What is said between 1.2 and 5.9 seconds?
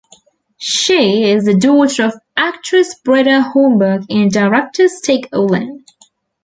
is the daughter of actress Britta Holmberg and director Stig Olin.